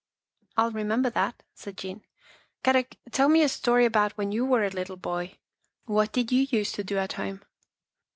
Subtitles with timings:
[0.57, 2.03] "I'll remember that," said Jean."
[2.63, 5.37] Kadok, tell me a story about when you were a little boy.
[5.85, 7.43] What did you used to do at home?